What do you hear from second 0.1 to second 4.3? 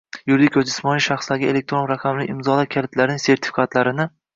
yuridik va jismoniy shaxslarga elektron raqamli imzolar kalitlarining sertifikatlarini